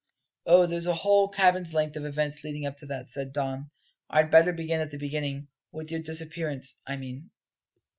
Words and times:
"Oh, 0.47 0.65
there's 0.65 0.87
a 0.87 0.95
whole 0.95 1.27
cable's 1.29 1.75
length 1.75 1.95
of 1.95 2.05
events 2.05 2.43
leading 2.43 2.65
up 2.65 2.75
to 2.77 2.87
that," 2.87 3.11
said 3.11 3.31
Don. 3.31 3.69
"I'd 4.09 4.31
better 4.31 4.51
begin 4.51 4.81
at 4.81 4.89
the 4.89 4.97
beginning 4.97 5.47
with 5.71 5.91
your 5.91 6.01
disappearance, 6.01 6.73
I 6.87 6.97
mean." 6.97 7.29